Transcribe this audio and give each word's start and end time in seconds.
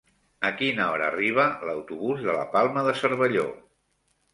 A 0.47 0.49
quina 0.61 0.87
hora 0.93 1.11
arriba 1.13 1.47
l'autobús 1.69 2.27
de 2.31 2.41
la 2.41 2.49
Palma 2.59 2.89
de 2.91 2.99
Cervelló? 3.05 3.51